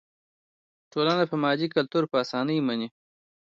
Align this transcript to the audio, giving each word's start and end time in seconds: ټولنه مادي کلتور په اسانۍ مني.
ټولنه 0.91 1.23
مادي 1.43 1.67
کلتور 1.75 2.03
په 2.11 2.15
اسانۍ 2.23 2.57
مني. 2.67 2.87